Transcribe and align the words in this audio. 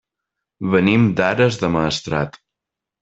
Venim 0.75 1.05
d'Ares 1.19 1.59
del 1.65 1.73
Maestrat. 1.77 2.41